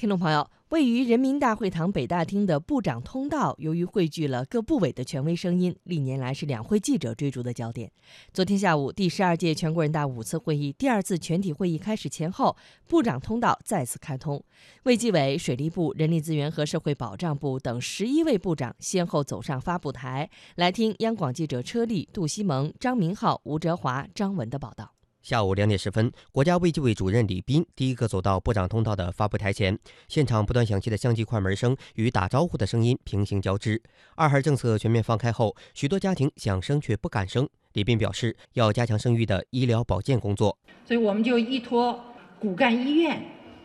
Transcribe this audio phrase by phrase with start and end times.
[0.00, 7.92] 听众朋友，位于人民大会堂北大厅的部长通道，由于汇聚了各部委的权威声音，历年来是两会记者追逐的焦点。
[8.32, 14.42] 昨天下午，第十二届全国人大五次会议第二次全体会议开始前后，部长通道再次开通，
[14.84, 24.94] 卫计委、水利部、人力资源和社会保障部等十一位部长先后走上发布台，来听央广记者车丽、杜西蒙、张明浩、吴哲华、张文的报道。
[25.22, 29.78] 下午两点十分，国家卫计委主任李斌第一个走到部长通道的发布台前，
[30.08, 33.80] 现场不断响起的相机快门声与打招呼的声音平行交织。
[34.14, 37.46] 二孩政策全面放开后，许多家庭想生却不敢生。
[37.74, 42.02] 李斌表示，要加强生育的医疗保健工作，所以我们就依托
[42.38, 43.22] 骨干医院，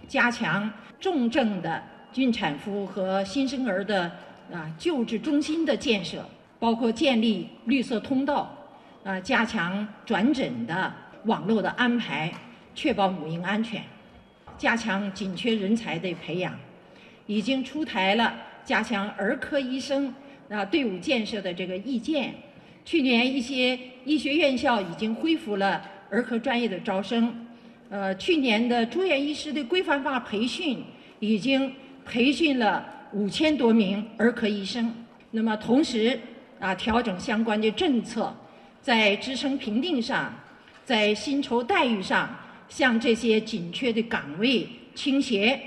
[0.09, 1.81] 加强重症的
[2.15, 4.12] 孕产妇和新生儿的
[4.51, 6.27] 啊救治中心的建设，
[6.59, 8.53] 包括建立绿色通道，
[9.05, 10.93] 啊加强转诊的。
[11.25, 12.31] 网络的安排，
[12.73, 13.81] 确保母婴安全，
[14.57, 16.53] 加强紧缺人才的培养，
[17.25, 20.13] 已经出台了加强儿科医生
[20.49, 22.34] 啊队伍建设的这个意见。
[22.84, 25.81] 去年一些医学院校已经恢复了
[26.12, 27.48] 儿科专业的招生，
[27.90, 30.84] 呃，去年的住院医师的规范化培训
[31.20, 31.73] 已经
[32.05, 34.93] 培训了五千多名儿科医生。
[35.31, 36.20] 那么同时
[36.59, 38.31] 啊，调整相关的政策，
[38.81, 40.31] 在职称评定上。
[40.85, 42.29] 在薪酬待遇上
[42.69, 45.59] 向这些紧缺的岗位倾斜。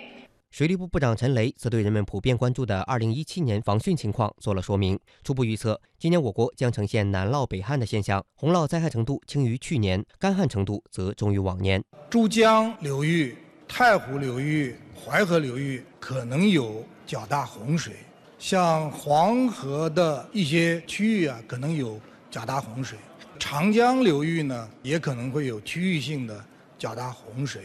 [0.53, 4.97] 水利部部长陈雷则对人们普遍关注的2017年防汛情况做了说明。
[5.25, 11.83] 初步预测，今年我国将呈现南涝北旱的现象，洪涝灾害程度轻于去年，干旱程度则重于往年。
[12.09, 17.93] 珠江流域、太湖流域、淮河流域可能有较大洪水，
[18.39, 22.97] 像黄河的一些区域啊，可能有较大洪水。
[23.39, 26.45] 长江流域呢，也可能会有区域性的
[26.79, 27.63] 较大洪水，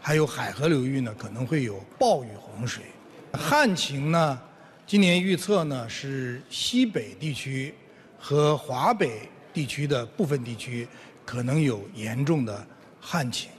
[0.00, 2.84] 还有海河流域呢，可能会有暴雨洪水。
[3.32, 4.40] 旱情呢，
[4.86, 7.74] 今年预测呢是西北地区
[8.18, 10.86] 和华北地区的部分地区
[11.24, 12.66] 可能有严重的
[13.00, 13.50] 旱情。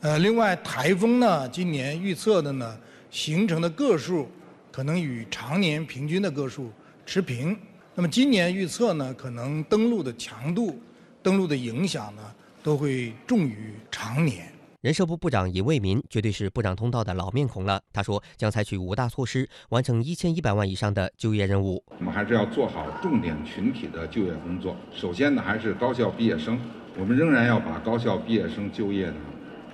[0.00, 2.78] 呃，另外台风呢，今年预测的呢
[3.10, 4.30] 形成的个数
[4.70, 6.70] 可能与常年平均的个数
[7.06, 7.56] 持平。
[7.94, 10.80] 那么今年预测呢，可能登陆的强度、
[11.22, 12.22] 登陆的影响呢，
[12.62, 14.50] 都会重于常年。
[14.80, 17.78] 人社部部长尹卫民绝对是部长通道的老面孔了。
[17.92, 21.84] 他说，将采取五大措施，完成一千一百万以上的就业任务。
[21.98, 24.74] 我们还是要做好重点群体的就业工作。
[24.90, 26.58] 首先呢，还是高校毕业生，
[26.98, 29.16] 我们仍然要把高校毕业生就业呢，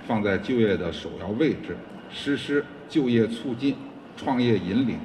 [0.09, 1.77] 放在就业的首要位置，
[2.11, 3.77] 实施就业促进、
[4.17, 4.99] 创业引领、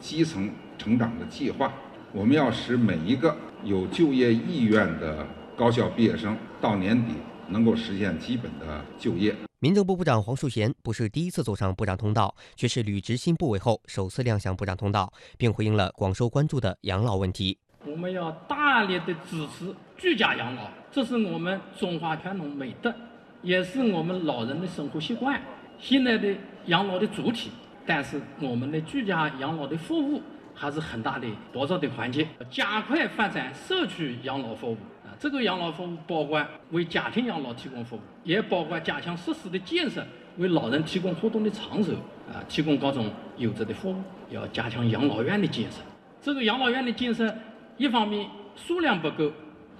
[0.00, 1.72] 基层成长的计划。
[2.16, 7.12] 我们要使每一个有就业意愿的高校毕业生到年底
[7.46, 9.36] 能够实现基本的就业。
[9.58, 17.58] 民政部部长黄树贤不是第一次走上部长通道，却是履职新部委后首次亮相部长通道，并回应了广受关注的养老问题。
[17.84, 22.94] 我们要大力的支持居家养老，这是我们中华传统美德，
[23.42, 25.38] 也是我们老人的生活习惯。
[25.78, 26.34] 现在的
[26.64, 27.50] 养老的主体，
[27.84, 30.22] 但是我们的居家养老的服务。
[30.58, 35.12] 还是很大的多少的环节，加快发展社区养老服务啊！
[35.20, 40.02] 这个养老服务包括为家庭养老提供服务，也包括加强设施的建设，
[40.38, 41.94] 为老人提供活动的场所
[42.26, 44.02] 啊，提供各种优质的服务。
[44.30, 45.82] 要加强养老院的建设，
[46.22, 47.32] 这个养老院的建设，
[47.76, 49.30] 一方面数量不够，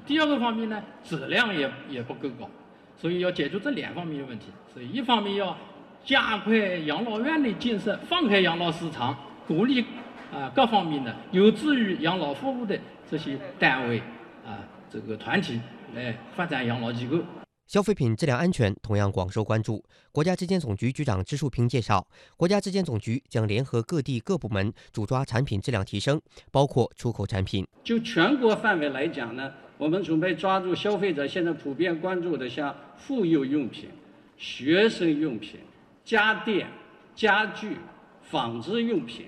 [0.07, 2.49] 第二个方面呢，质量也也不够高，
[2.97, 4.49] 所以要解决这两方面的问题。
[4.73, 5.57] 所以一方面要
[6.05, 9.17] 加快养老院的建设，放开养老市场，
[9.49, 9.85] 鼓励。
[10.33, 12.79] 啊，各方面的有志于养老服务的
[13.11, 14.01] 这些单位
[14.45, 14.59] 啊，
[14.91, 15.61] 这个团体
[15.95, 17.19] 来发展养老机构。
[17.67, 19.85] 消费品质量安全同样广受关注。
[20.13, 22.07] 国家质检总局局长支树平介绍，
[22.37, 26.21] 国家质检总局将联合各地各部门，主抓产品质量提升，
[26.53, 27.67] 包括出口产品。
[27.83, 33.89] 就全国范围来讲呢，我们准备抓住消费者现在普遍关注的，像妇幼用品、
[34.37, 35.59] 学生用品、
[36.05, 36.69] 家电、
[37.17, 37.77] 家具、
[38.23, 39.27] 纺织用品。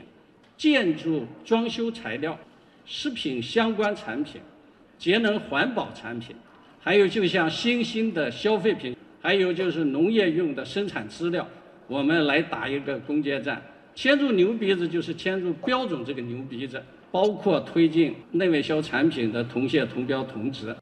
[0.58, 2.36] 建筑装修材料、
[2.84, 4.40] 食品相关产品、
[4.98, 6.34] 节能环保产品，
[6.80, 11.46] 还有就像新兴的消费品，还有就是农业用的生产资料，
[11.86, 13.62] 我们来打一个攻坚战。
[13.94, 16.82] 牵住牛鼻子就是牵住标准这个牛鼻子，
[17.12, 20.74] 包括推进内外销产品的同线同标同值。